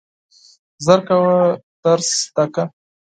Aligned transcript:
ژر 0.83 0.99
کوه 1.07 1.35
درس 1.83 2.09
زده 2.27 2.45
کړه! 2.53 2.65